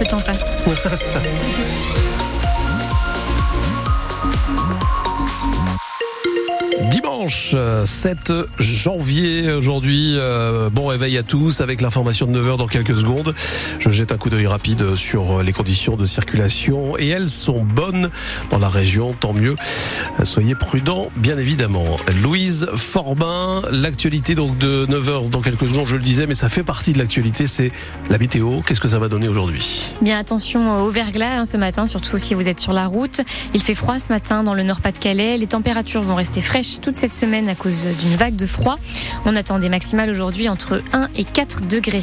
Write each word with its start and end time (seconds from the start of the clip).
que 0.00 0.08
t'en 0.08 0.20
passes. 0.20 0.56
7 8.00 8.32
janvier 8.58 9.52
aujourd'hui. 9.52 10.14
Euh, 10.16 10.70
bon 10.70 10.86
réveil 10.86 11.18
à 11.18 11.22
tous 11.22 11.60
avec 11.60 11.82
l'information 11.82 12.24
de 12.24 12.40
9h 12.40 12.56
dans 12.56 12.66
quelques 12.66 12.96
secondes. 12.96 13.34
Je 13.78 13.90
jette 13.90 14.10
un 14.10 14.16
coup 14.16 14.30
d'œil 14.30 14.46
rapide 14.46 14.96
sur 14.96 15.42
les 15.42 15.52
conditions 15.52 15.96
de 15.96 16.06
circulation 16.06 16.96
et 16.96 17.08
elles 17.08 17.28
sont 17.28 17.62
bonnes 17.62 18.08
dans 18.48 18.58
la 18.58 18.70
région, 18.70 19.12
tant 19.12 19.34
mieux. 19.34 19.54
Soyez 20.24 20.54
prudents, 20.54 21.10
bien 21.16 21.36
évidemment. 21.36 21.84
Louise 22.22 22.68
Forbin, 22.74 23.60
l'actualité 23.70 24.34
donc 24.34 24.56
de 24.56 24.86
9h 24.86 25.28
dans 25.28 25.42
quelques 25.42 25.66
secondes, 25.66 25.86
je 25.86 25.96
le 25.96 26.02
disais, 26.02 26.26
mais 26.26 26.34
ça 26.34 26.48
fait 26.48 26.62
partie 26.62 26.94
de 26.94 26.98
l'actualité, 26.98 27.46
c'est 27.46 27.70
la 28.08 28.16
météo. 28.16 28.62
Qu'est-ce 28.62 28.80
que 28.80 28.88
ça 28.88 28.98
va 28.98 29.08
donner 29.08 29.28
aujourd'hui? 29.28 29.92
Bien 30.00 30.18
attention 30.18 30.76
au 30.84 30.88
verglas 30.88 31.40
hein, 31.40 31.44
ce 31.44 31.58
matin, 31.58 31.84
surtout 31.84 32.16
si 32.16 32.32
vous 32.32 32.48
êtes 32.48 32.60
sur 32.60 32.72
la 32.72 32.86
route. 32.86 33.20
Il 33.52 33.62
fait 33.62 33.74
froid 33.74 33.98
ce 33.98 34.08
matin 34.08 34.42
dans 34.42 34.54
le 34.54 34.62
Nord-Pas-de-Calais. 34.62 35.36
Les 35.36 35.48
températures 35.48 36.00
vont 36.00 36.14
rester 36.14 36.40
fraîches 36.40 36.80
toute 36.80 36.96
cette 36.96 37.14
semaine 37.14 37.46
à 37.50 37.54
cause 37.54 37.89
d'une 37.98 38.16
vague 38.16 38.36
de 38.36 38.46
froid. 38.46 38.78
On 39.24 39.36
attend 39.36 39.58
des 39.58 39.68
maximales 39.68 40.10
aujourd'hui 40.10 40.48
entre 40.48 40.82
1 40.92 41.08
et 41.16 41.24
4 41.24 41.66
degrés. 41.66 42.00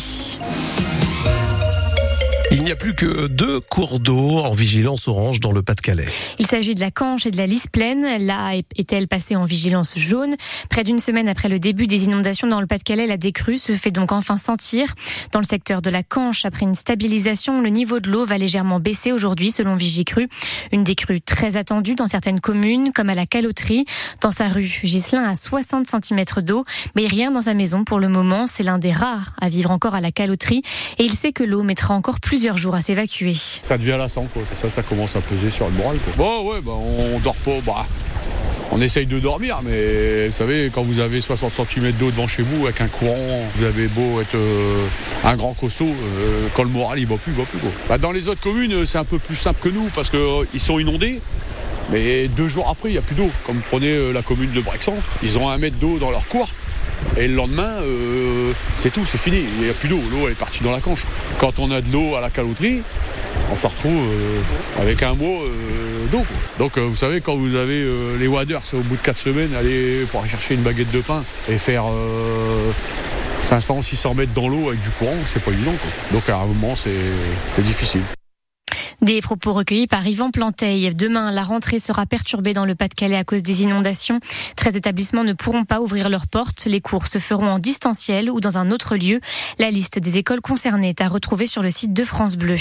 Il 2.50 2.64
n'y 2.64 2.72
a 2.72 2.76
plus 2.76 2.94
que 2.94 3.28
deux 3.28 3.60
cours 3.60 4.00
d'eau 4.00 4.40
en 4.40 4.54
vigilance 4.54 5.08
orange 5.08 5.42
dans 5.42 5.52
le 5.52 5.62
Pas-de-Calais. 5.64 6.08
Il 6.40 6.48
s'agit 6.48 6.76
de 6.76 6.80
la 6.80 6.92
Canche 6.92 7.26
et 7.26 7.32
de 7.32 7.38
la 7.38 7.46
Lys 7.46 7.68
pleine. 7.68 8.26
Là 8.26 8.56
est-elle 8.78 9.08
passée 9.08 9.36
en 9.36 9.44
vigilance 9.44 9.98
jaune? 9.98 10.36
Près 10.70 10.84
d'une 10.86 11.00
semaine 11.00 11.28
après 11.28 11.50
le 11.50 11.60
début 11.60 11.88
des 11.88 12.06
inondations 12.06 12.48
dans 12.48 12.62
le 12.62 12.68
Pas-de-Calais, 12.68 13.06
la 13.06 13.18
décrue 13.18 13.58
se 13.58 13.74
fait 13.74 13.92
donc 13.92 14.14
enfin 14.14 14.38
sentir. 14.38 14.94
Dans 15.34 15.40
le 15.40 15.46
secteur 15.46 15.82
de 15.82 15.90
la 15.90 16.04
Canche, 16.04 16.46
après 16.46 16.66
une 16.66 16.76
stabilisation, 16.76 17.62
le 17.62 17.70
niveau 17.70 18.00
de 18.00 18.10
l'eau 18.10 18.24
va 18.26 18.38
légèrement 18.38 18.80
baisser 18.80 19.12
aujourd'hui 19.12 19.52
selon 19.52 19.76
Vigicru. 19.76 20.30
Une 20.72 20.86
décrue 20.86 21.20
très 21.20 21.58
attendue 21.58 21.96
dans 21.96 22.08
certaines 22.08 22.40
communes 22.40 22.92
comme 22.94 23.10
à 23.10 23.14
la 23.14 23.26
Caloterie. 23.26 23.86
Dans 24.22 24.32
sa 24.32 24.48
rue, 24.48 24.80
Gislin 24.84 25.24
a 25.24 25.36
60 25.36 25.88
cm 25.88 26.24
d'eau, 26.44 26.64
mais 26.96 27.08
rien 27.08 27.32
dans 27.32 27.42
sa 27.42 27.54
maison 27.54 27.84
pour 27.84 28.00
le 28.00 28.08
moment. 28.08 28.48
C'est 28.48 28.64
l'un 28.64 28.78
des 28.78 28.94
rares 28.94 29.32
à 29.42 29.50
vivre 29.50 29.72
encore 29.72 29.96
à 29.96 30.02
la 30.02 30.12
Caloterie 30.12 30.62
et 30.98 31.04
il 31.04 31.12
sait 31.12 31.34
que 31.34 31.44
l'eau 31.44 31.64
mettra 31.64 31.94
encore 31.94 32.20
plusieurs 32.38 32.58
jours 32.58 32.76
à 32.76 32.82
s'évacuer. 32.82 33.34
Ça 33.34 33.80
devient 33.80 33.96
lassant, 33.98 34.28
quoi. 34.32 34.44
Ça, 34.54 34.70
ça 34.70 34.84
commence 34.84 35.16
à 35.16 35.22
peser 35.22 35.50
sur 35.50 35.66
le 35.66 35.72
moral. 35.72 35.98
Quoi. 35.98 36.14
Bon, 36.18 36.52
ouais, 36.52 36.62
bah, 36.62 36.74
on 36.74 37.18
dort 37.18 37.36
pas. 37.38 37.60
Bah, 37.66 37.88
on 38.72 38.80
essaye 38.80 39.08
de 39.08 39.18
dormir, 39.18 39.62
mais 39.64 40.28
vous 40.28 40.34
savez, 40.34 40.70
quand 40.72 40.84
vous 40.84 41.00
avez 41.00 41.20
60 41.20 41.52
cm 41.52 41.94
d'eau 41.94 42.12
devant 42.12 42.28
chez 42.28 42.44
vous 42.44 42.66
avec 42.66 42.80
un 42.80 42.90
courant, 42.90 43.42
vous 43.56 43.64
avez 43.64 43.88
beau 43.88 44.22
être 44.22 44.36
euh, 44.36 44.86
un 45.24 45.36
grand 45.36 45.56
costaud, 45.56 45.86
euh, 45.88 46.48
quand 46.56 46.62
le 46.62 46.70
moral 46.70 47.00
il 47.00 47.08
va 47.08 47.18
plus, 47.18 47.32
il 47.32 47.40
va 47.40 47.46
plus. 47.46 47.58
Quoi. 47.58 47.72
Bah, 47.90 47.98
dans 47.98 48.12
les 48.12 48.28
autres 48.28 48.42
communes, 48.42 48.86
c'est 48.86 49.00
un 49.00 49.04
peu 49.04 49.18
plus 49.18 49.36
simple 49.36 49.60
que 49.60 49.70
nous 49.70 49.90
parce 49.96 50.12
qu'ils 50.12 50.20
euh, 50.20 50.60
sont 50.60 50.78
inondés. 50.78 51.20
Mais 51.92 52.28
deux 52.28 52.48
jours 52.48 52.70
après, 52.70 52.90
il 52.90 52.94
n'y 52.94 52.98
a 52.98 53.02
plus 53.02 53.16
d'eau. 53.16 53.30
Comme 53.46 53.60
prenez 53.62 53.92
euh, 53.92 54.12
la 54.12 54.22
commune 54.22 54.52
de 54.52 54.62
Brexan, 54.62 54.96
ils 55.24 55.38
ont 55.38 55.50
un 55.50 55.58
mètre 55.58 55.78
d'eau 55.78 55.98
dans 56.00 56.12
leur 56.12 56.28
cour. 56.28 56.50
Et 57.18 57.28
le 57.28 57.36
lendemain, 57.36 57.82
euh, 57.82 58.54
c'est 58.78 58.92
tout, 58.92 59.06
c'est 59.06 59.18
fini. 59.18 59.44
Il 59.58 59.64
n'y 59.64 59.70
a 59.70 59.74
plus 59.74 59.90
d'eau. 59.90 60.02
L'eau, 60.12 60.30
est 60.30 60.38
partie 60.38 60.64
dans 60.64 60.72
la 60.72 60.80
canche. 60.80 61.06
Quand 61.40 61.60
on 61.60 61.72
a 61.72 61.82
de 61.82 61.92
l'eau 61.92 62.16
à 62.16 62.22
la 62.22 62.30
caloterie, 62.30 62.82
on 63.52 63.58
se 63.58 63.68
retrouve 63.68 63.94
euh, 63.94 64.82
avec 64.82 65.02
un 65.04 65.16
mois 65.16 65.44
euh, 65.44 66.08
d'eau. 66.12 66.24
Donc, 66.60 66.78
vous 66.78 66.96
savez, 66.96 67.22
quand 67.22 67.36
vous 67.36 67.56
avez 67.56 67.86
les 68.20 68.28
waders, 68.28 68.62
au 68.74 68.80
bout 68.80 68.96
de 68.96 69.02
4 69.02 69.18
semaines, 69.18 69.56
aller 69.56 70.06
pour 70.12 70.26
chercher 70.28 70.56
une 70.56 70.62
baguette 70.62 70.92
de 70.92 71.02
pain 71.02 71.24
et 71.50 71.58
faire 71.58 71.86
500, 73.44 73.82
600 73.82 74.16
mètres 74.16 74.34
dans 74.34 74.50
l'eau 74.50 74.70
avec 74.70 74.82
du 74.82 74.90
courant, 74.90 75.16
c'est 75.26 75.42
pas 75.42 75.52
évident. 75.52 75.76
Donc, 76.12 76.28
à 76.30 76.38
un 76.38 76.46
moment, 76.46 76.76
c'est 76.76 77.62
difficile. 77.62 78.02
Des 79.08 79.22
propos 79.22 79.54
recueillis 79.54 79.88
par 79.88 80.06
Yvan 80.06 80.32
Planteil. 80.32 80.94
Demain, 80.94 81.32
la 81.32 81.42
rentrée 81.42 81.80
sera 81.80 82.06
perturbée 82.06 82.52
dans 82.52 82.66
le 82.66 82.76
Pas-de-Calais 82.76 83.16
à 83.16 83.24
cause 83.24 83.42
des 83.42 83.62
inondations. 83.62 84.20
13 84.58 84.76
établissements 84.76 85.24
ne 85.24 85.32
pourront 85.32 85.64
pas 85.64 85.80
ouvrir 85.80 86.10
leurs 86.10 86.28
portes. 86.28 86.66
Les 86.66 86.82
cours 86.82 87.08
se 87.08 87.18
feront 87.18 87.48
en 87.48 87.58
distanciel 87.58 88.30
ou 88.30 88.42
dans 88.42 88.58
un 88.58 88.70
autre 88.70 88.98
lieu. 88.98 89.22
La 89.60 89.70
liste 89.70 89.98
des 89.98 90.18
écoles 90.18 90.42
concernées 90.42 90.90
est 90.90 91.00
à 91.00 91.08
retrouver 91.08 91.46
sur 91.46 91.64
le 91.64 91.70
site 91.70 91.94
de 91.94 92.04
France 92.04 92.36
Bleu. 92.36 92.58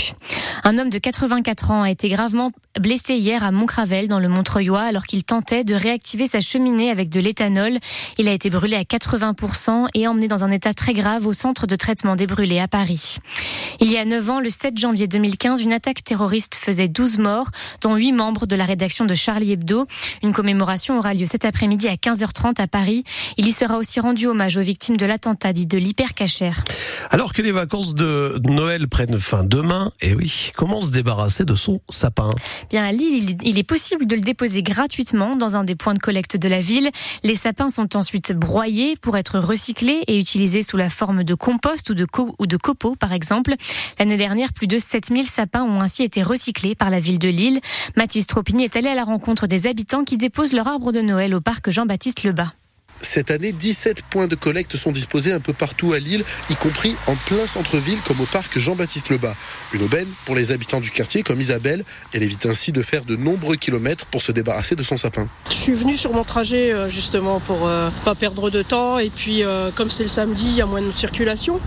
Un 0.63 0.79
homme 0.79 0.89
de 0.89 0.99
84 0.99 1.73
ans 1.73 1.83
a 1.83 1.91
été 1.91 2.09
gravement 2.09 2.53
blessé 2.79 3.15
hier 3.15 3.43
à 3.43 3.51
Montcravel 3.51 4.07
dans 4.07 4.21
le 4.21 4.29
Montreuilois 4.29 4.83
alors 4.83 5.03
qu'il 5.03 5.25
tentait 5.25 5.65
de 5.65 5.75
réactiver 5.75 6.27
sa 6.27 6.39
cheminée 6.39 6.93
avec 6.93 7.09
de 7.09 7.19
l'éthanol. 7.19 7.77
Il 8.19 8.29
a 8.29 8.33
été 8.33 8.51
brûlé 8.51 8.77
à 8.77 8.83
80% 8.83 9.89
et 9.95 10.07
emmené 10.07 10.29
dans 10.29 10.45
un 10.45 10.53
état 10.53 10.75
très 10.75 10.93
grave 10.93 11.27
au 11.27 11.33
centre 11.33 11.67
de 11.67 11.75
traitement 11.75 12.15
des 12.15 12.29
brûlés 12.29 12.61
à 12.61 12.69
Paris. 12.69 13.17
Il 13.81 13.91
y 13.91 13.99
a 13.99 14.05
9 14.05 14.31
ans, 14.31 14.39
le 14.39 14.49
7 14.49 14.79
janvier 14.79 15.09
2015, 15.09 15.61
une 15.61 15.73
attaque 15.73 16.05
terroriste 16.05 16.36
faisait 16.55 16.89
12 16.89 17.19
morts, 17.19 17.51
dont 17.81 17.97
8 17.97 18.13
membres 18.13 18.47
de 18.47 18.57
la 18.57 18.65
rédaction 18.65 19.05
de 19.05 19.15
Charlie 19.15 19.53
Hebdo. 19.53 19.85
Une 20.23 20.33
commémoration 20.33 20.99
aura 20.99 21.15
lieu 21.15 21.27
cet 21.27 21.45
après-midi 21.45 21.89
à 21.89 21.95
15h30 21.95 22.61
à 22.61 22.67
Paris. 22.67 23.05
Il 23.37 23.47
y 23.47 23.53
sera 23.53 23.79
aussi 23.79 24.01
rendu 24.01 24.27
hommage 24.27 24.57
aux 24.57 24.63
victimes 24.63 24.97
de 24.97 25.07
l'attentat 25.07 25.53
dit 25.53 25.67
de 25.67 25.79
l'hypercachère. 25.79 26.65
Alors 27.11 27.33
que 27.33 27.43
les 27.43 27.53
vacances 27.53 27.95
de 27.95 28.41
Noël 28.45 28.89
prennent 28.89 29.19
fin 29.19 29.45
demain, 29.45 29.93
et 30.01 30.15
oui, 30.15 30.51
comment 30.57 30.81
se 30.81 30.91
débarrasser 30.91 31.45
de 31.45 31.55
son 31.55 31.81
sapin? 31.89 32.31
Bien 32.71 32.85
à 32.85 32.93
Lille, 32.93 33.37
il 33.43 33.59
est 33.59 33.63
possible 33.63 34.07
de 34.07 34.17
le 34.17 34.23
déposer 34.23 34.63
gratuitement 34.63 35.37
dans 35.37 35.57
un 35.57 35.65
des 35.65 35.75
points 35.75 35.95
de 35.95 35.99
collecte 35.99 36.37
de 36.37 36.49
la 36.49 36.61
ville. 36.61 36.91
Les 37.23 37.35
sapins 37.35 37.71
sont 37.71 37.97
ensuite 37.97 38.33
broyés 38.33 38.97
pour 38.97 39.17
être 39.17 39.39
recyclés 39.39 40.03
et 40.07 40.19
utilisés 40.19 40.63
sous 40.63 40.77
la 40.77 40.91
forme 40.91 41.25
de 41.25 41.35
compost 41.35 41.91
ou 41.91 41.95
de, 41.95 42.05
co 42.05 42.35
ou 42.39 42.47
de 42.47 42.57
copeaux, 42.57 42.97
par 42.97 43.13
exemple. 43.13 43.55
L'année 43.99 44.17
dernière, 44.17 44.53
plus 44.53 44.67
de 44.67 44.79
7000 44.79 45.27
sapins 45.27 45.63
ont 45.63 45.81
ainsi 45.81 46.03
été 46.03 46.23
recyclés 46.27 46.75
par 46.75 46.91
la 46.91 47.01
ville 47.01 47.19
de 47.19 47.29
Lille. 47.29 47.61
Mathis 47.97 48.27
Tropini 48.27 48.65
est 48.65 48.77
allé 48.77 48.89
à 48.89 48.95
la 48.95 49.05
rencontre 49.05 49.47
des 49.47 49.67
habitants 49.67 50.05
qui 50.05 50.17
déposent 50.17 50.53
leur 50.53 50.69
arbre 50.69 50.93
de 50.93 51.01
Noël 51.01 51.35
au 51.35 51.41
parc 51.41 51.71
Jean-Baptiste 51.71 52.25
Lebas. 52.25 52.53
Cette 53.01 53.31
année, 53.31 53.53
17 53.53 54.03
points 54.11 54.27
de 54.27 54.35
collecte 54.35 54.77
sont 54.77 54.93
disposés 54.93 55.33
un 55.33 55.41
peu 55.41 55.53
partout 55.53 55.93
à 55.93 55.99
Lille, 55.99 56.25
y 56.49 56.55
compris 56.55 56.97
en 57.07 57.15
plein 57.15 57.47
centre-ville 57.47 57.99
comme 58.07 58.21
au 58.21 58.27
parc 58.27 58.59
Jean-Baptiste 58.59 59.11
Lebas. 59.11 59.35
Une 59.73 59.83
aubaine 59.83 60.09
pour 60.25 60.35
les 60.35 60.53
habitants 60.53 60.81
du 60.81 60.91
quartier 60.91 61.23
comme 61.23 61.41
Isabelle. 61.41 61.85
Elle 62.13 62.23
évite 62.23 62.47
ainsi 62.47 62.73
de 62.73 62.83
faire 62.83 63.05
de 63.05 63.17
nombreux 63.17 63.57
kilomètres 63.57 64.07
pour 64.07 64.23
se 64.23 64.33
débarrasser 64.33 64.77
de 64.77 64.83
son 64.83 64.97
sapin. 64.97 65.29
Je 65.51 65.55
suis 65.55 65.75
venue 65.75 65.97
sur 65.97 66.13
mon 66.13 66.25
trajet 66.25 66.73
euh, 66.73 66.89
justement 66.89 67.41
pour 67.41 67.69
euh, 67.69 67.91
pas 68.05 68.15
perdre 68.15 68.51
de 68.51 68.63
temps 68.63 68.99
et 68.99 69.11
puis 69.11 69.43
euh, 69.43 69.71
comme 69.75 69.91
c'est 69.91 70.05
le 70.05 70.09
samedi, 70.09 70.47
il 70.47 70.57
y 70.57 70.63
a 70.63 70.67
moins 70.67 70.83
de 70.83 70.93
circulation. 70.93 71.61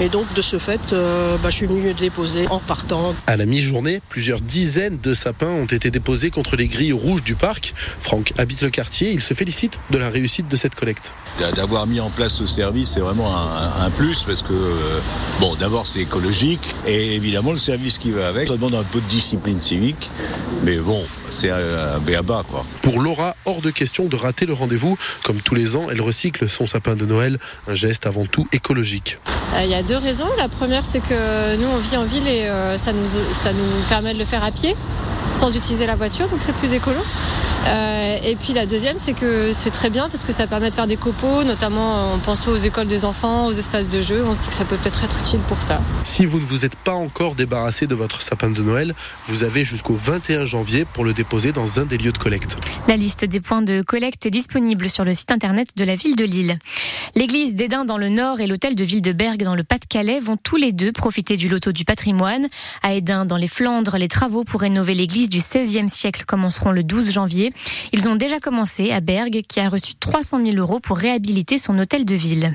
Et 0.00 0.08
donc, 0.08 0.32
de 0.34 0.42
ce 0.42 0.58
fait, 0.58 0.92
euh, 0.92 1.36
bah, 1.40 1.50
je 1.50 1.54
suis 1.54 1.66
venu 1.66 1.94
déposer 1.94 2.48
en 2.48 2.58
repartant. 2.58 3.14
À 3.28 3.36
la 3.36 3.46
mi-journée, 3.46 4.02
plusieurs 4.08 4.40
dizaines 4.40 4.98
de 5.00 5.14
sapins 5.14 5.46
ont 5.46 5.66
été 5.66 5.92
déposés 5.92 6.30
contre 6.30 6.56
les 6.56 6.66
grilles 6.66 6.92
rouges 6.92 7.22
du 7.22 7.36
parc. 7.36 7.74
Franck 8.00 8.32
habite 8.36 8.62
le 8.62 8.70
quartier. 8.70 9.12
Il 9.12 9.20
se 9.20 9.34
félicite 9.34 9.78
de 9.90 9.98
la 9.98 10.10
réussite 10.10 10.48
de 10.48 10.56
cette 10.56 10.74
collecte. 10.74 11.12
D'avoir 11.54 11.86
mis 11.86 12.00
en 12.00 12.10
place 12.10 12.34
ce 12.34 12.46
service, 12.46 12.90
c'est 12.94 13.00
vraiment 13.00 13.36
un, 13.36 13.84
un, 13.84 13.90
plus 13.90 14.24
parce 14.24 14.42
que, 14.42 14.52
euh, 14.52 14.98
bon, 15.38 15.54
d'abord, 15.54 15.86
c'est 15.86 16.00
écologique 16.00 16.74
et 16.88 17.14
évidemment, 17.14 17.52
le 17.52 17.58
service 17.58 17.98
qui 17.98 18.10
va 18.10 18.26
avec, 18.26 18.48
ça 18.48 18.54
demande 18.54 18.74
un 18.74 18.82
peu 18.82 19.00
de 19.00 19.06
discipline 19.06 19.60
civique. 19.60 20.10
Mais 20.64 20.76
bon, 20.78 21.04
c'est 21.30 21.50
un 21.50 21.98
béaba, 22.00 22.42
quoi. 22.48 22.64
Pour 22.82 23.00
Laura, 23.00 23.36
hors 23.44 23.60
de 23.60 23.70
question 23.70 24.06
de 24.06 24.16
rater 24.16 24.46
le 24.46 24.54
rendez-vous. 24.54 24.98
Comme 25.22 25.40
tous 25.40 25.54
les 25.54 25.76
ans, 25.76 25.86
elle 25.90 26.00
recycle 26.00 26.48
son 26.48 26.66
sapin 26.66 26.96
de 26.96 27.04
Noël. 27.04 27.38
Un 27.68 27.74
geste 27.76 28.06
avant 28.06 28.26
tout 28.26 28.48
écologique. 28.52 29.18
Il 29.62 29.70
y 29.70 29.74
a 29.74 29.82
deux 29.82 29.96
raisons. 29.96 30.26
La 30.38 30.48
première, 30.48 30.84
c'est 30.84 31.00
que 31.00 31.56
nous, 31.56 31.68
on 31.68 31.78
vit 31.78 31.96
en 31.96 32.04
ville 32.04 32.26
et 32.26 32.46
euh, 32.48 32.76
ça, 32.78 32.92
nous, 32.92 33.08
ça 33.34 33.52
nous 33.52 33.82
permet 33.88 34.12
de 34.12 34.18
le 34.18 34.24
faire 34.24 34.44
à 34.44 34.50
pied 34.50 34.74
sans 35.34 35.54
utiliser 35.56 35.84
la 35.86 35.96
voiture, 35.96 36.28
donc 36.28 36.40
c'est 36.40 36.54
plus 36.54 36.74
écolo. 36.74 37.00
Euh, 37.66 38.16
et 38.22 38.36
puis 38.36 38.52
la 38.52 38.66
deuxième, 38.66 38.98
c'est 38.98 39.14
que 39.14 39.52
c'est 39.52 39.70
très 39.70 39.90
bien 39.90 40.08
parce 40.08 40.24
que 40.24 40.32
ça 40.32 40.46
permet 40.46 40.70
de 40.70 40.74
faire 40.74 40.86
des 40.86 40.96
copeaux, 40.96 41.42
notamment 41.44 42.14
en 42.14 42.18
pensant 42.18 42.52
aux 42.52 42.56
écoles 42.56 42.86
des 42.86 43.04
enfants, 43.04 43.46
aux 43.46 43.52
espaces 43.52 43.88
de 43.88 44.00
jeu. 44.00 44.24
On 44.26 44.32
se 44.32 44.38
dit 44.38 44.48
que 44.48 44.54
ça 44.54 44.64
peut 44.64 44.76
peut-être 44.76 45.02
être 45.02 45.13
utile 45.24 45.40
pour 45.48 45.62
ça. 45.62 45.80
Si 46.04 46.26
vous 46.26 46.38
ne 46.38 46.44
vous 46.44 46.66
êtes 46.66 46.76
pas 46.76 46.92
encore 46.92 47.34
débarrassé 47.34 47.86
de 47.86 47.94
votre 47.94 48.20
sapin 48.20 48.50
de 48.50 48.62
Noël, 48.62 48.94
vous 49.26 49.42
avez 49.42 49.64
jusqu'au 49.64 49.94
21 49.94 50.44
janvier 50.44 50.84
pour 50.84 51.02
le 51.02 51.14
déposer 51.14 51.50
dans 51.50 51.80
un 51.80 51.86
des 51.86 51.96
lieux 51.96 52.12
de 52.12 52.18
collecte. 52.18 52.58
La 52.88 52.96
liste 52.96 53.24
des 53.24 53.40
points 53.40 53.62
de 53.62 53.80
collecte 53.80 54.26
est 54.26 54.30
disponible 54.30 54.90
sur 54.90 55.02
le 55.02 55.14
site 55.14 55.30
internet 55.30 55.78
de 55.78 55.84
la 55.84 55.94
ville 55.94 56.14
de 56.14 56.26
Lille. 56.26 56.58
L'église 57.14 57.54
d'Edin 57.54 57.86
dans 57.86 57.96
le 57.96 58.10
nord 58.10 58.40
et 58.40 58.46
l'hôtel 58.46 58.76
de 58.76 58.84
ville 58.84 59.00
de 59.00 59.12
Bergue 59.12 59.44
dans 59.44 59.54
le 59.54 59.64
Pas-de-Calais 59.64 60.18
vont 60.18 60.36
tous 60.36 60.56
les 60.56 60.72
deux 60.72 60.92
profiter 60.92 61.38
du 61.38 61.48
loto 61.48 61.72
du 61.72 61.86
patrimoine. 61.86 62.46
À 62.82 62.92
Edin, 62.92 63.24
dans 63.24 63.38
les 63.38 63.46
Flandres, 63.46 63.96
les 63.96 64.08
travaux 64.08 64.44
pour 64.44 64.60
rénover 64.60 64.92
l'église 64.92 65.30
du 65.30 65.38
XVIe 65.38 65.88
siècle 65.88 66.24
commenceront 66.26 66.70
le 66.70 66.82
12 66.82 67.12
janvier. 67.12 67.54
Ils 67.94 68.10
ont 68.10 68.16
déjà 68.16 68.40
commencé 68.40 68.90
à 68.90 69.00
Bergue, 69.00 69.40
qui 69.48 69.60
a 69.60 69.70
reçu 69.70 69.94
300 69.94 70.44
000 70.44 70.58
euros 70.58 70.80
pour 70.80 70.98
réhabiliter 70.98 71.56
son 71.56 71.78
hôtel 71.78 72.04
de 72.04 72.14
ville. 72.14 72.54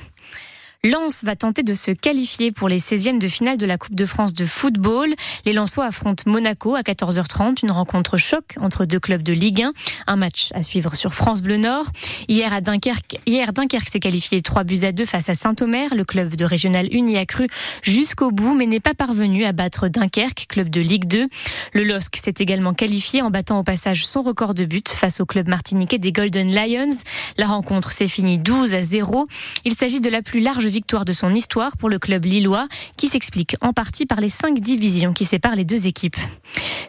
Lens 0.85 1.25
va 1.25 1.35
tenter 1.35 1.61
de 1.61 1.73
se 1.73 1.91
qualifier 1.91 2.53
pour 2.53 2.69
les 2.69 2.79
16e 2.79 3.19
de 3.19 3.27
finale 3.27 3.57
de 3.57 3.65
la 3.65 3.77
Coupe 3.77 3.95
de 3.95 4.05
France 4.05 4.33
de 4.33 4.45
football. 4.45 5.13
Les 5.45 5.51
Lensois 5.51 5.83
affrontent 5.83 6.23
Monaco 6.25 6.73
à 6.73 6.83
14h30, 6.83 7.57
une 7.63 7.71
rencontre 7.71 8.15
choc 8.15 8.55
entre 8.61 8.85
deux 8.85 9.01
clubs 9.01 9.21
de 9.21 9.33
Ligue 9.33 9.63
1. 9.63 9.73
Un 10.07 10.15
match 10.15 10.51
à 10.55 10.63
suivre 10.63 10.95
sur 10.95 11.13
France 11.13 11.41
Bleu 11.41 11.57
Nord. 11.57 11.87
Hier 12.29 12.53
à 12.53 12.61
Dunkerque, 12.61 13.17
hier 13.25 13.51
Dunkerque 13.51 13.89
s'est 13.89 13.99
qualifié 13.99 14.41
3 14.41 14.63
buts 14.63 14.79
à 14.83 14.93
2 14.93 15.03
face 15.03 15.27
à 15.27 15.33
Saint-Omer. 15.33 15.93
Le 15.93 16.05
club 16.05 16.35
de 16.35 16.45
Régional 16.45 16.87
1 16.93 17.07
y 17.07 17.17
a 17.17 17.25
cru 17.25 17.47
jusqu'au 17.81 18.31
bout, 18.31 18.55
mais 18.55 18.65
n'est 18.65 18.79
pas 18.79 18.93
parvenu 18.93 19.43
à 19.43 19.51
battre 19.51 19.89
Dunkerque, 19.89 20.45
club 20.47 20.69
de 20.69 20.79
Ligue 20.79 21.07
2. 21.07 21.25
Le 21.73 21.83
LOSC 21.83 22.15
s'est 22.23 22.35
également 22.39 22.73
qualifié 22.73 23.21
en 23.21 23.29
battant 23.29 23.59
au 23.59 23.63
passage 23.63 24.07
son 24.07 24.21
record 24.21 24.53
de 24.53 24.63
buts 24.63 24.81
face 24.87 25.19
au 25.19 25.25
club 25.25 25.49
martiniquais 25.49 25.97
des 25.97 26.13
Golden 26.13 26.55
Lions. 26.55 26.95
La 27.37 27.47
rencontre 27.47 27.91
s'est 27.91 28.07
finie 28.07 28.37
12 28.37 28.75
à 28.75 28.81
0. 28.81 29.25
Il 29.65 29.73
s'agit 29.73 29.99
de 29.99 30.09
la 30.09 30.21
plus 30.21 30.39
large 30.39 30.68
victoire 30.69 31.05
de 31.05 31.11
son 31.11 31.33
histoire 31.33 31.75
pour 31.77 31.89
le 31.89 31.99
club 31.99 32.25
lillois, 32.25 32.67
qui 32.97 33.07
s'explique 33.07 33.55
en 33.61 33.73
partie 33.73 34.05
par 34.05 34.21
les 34.21 34.29
cinq 34.29 34.59
divisions 34.59 35.13
qui 35.13 35.25
séparent 35.25 35.55
les 35.55 35.65
deux 35.65 35.87
équipes. 35.87 36.17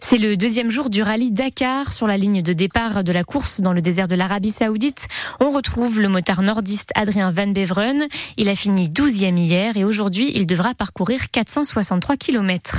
C'est 0.00 0.18
le 0.18 0.36
deuxième 0.36 0.70
jour 0.70 0.90
du 0.90 1.02
rallye 1.02 1.30
Dakar 1.30 1.92
sur 1.92 2.06
la 2.06 2.16
ligne 2.16 2.42
de 2.42 2.52
départ 2.52 3.04
de 3.04 3.12
la 3.12 3.24
course 3.24 3.60
dans 3.60 3.72
le 3.72 3.82
désert 3.82 4.08
de 4.08 4.16
l'Arabie 4.16 4.50
Saoudite. 4.50 5.08
On 5.40 5.50
retrouve 5.50 6.00
le 6.00 6.08
motard 6.08 6.42
nordiste 6.42 6.90
Adrien 6.94 7.30
Van 7.30 7.46
Beveren. 7.46 8.06
Il 8.36 8.48
a 8.48 8.54
fini 8.54 8.88
12e 8.88 9.36
hier 9.36 9.76
et 9.76 9.84
aujourd'hui 9.84 10.32
il 10.34 10.46
devra 10.46 10.74
parcourir 10.74 11.30
463 11.30 12.16
km. 12.16 12.78